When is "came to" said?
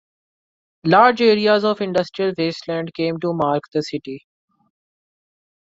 2.95-3.33